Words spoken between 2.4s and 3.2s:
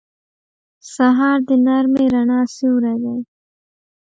سیوری دی.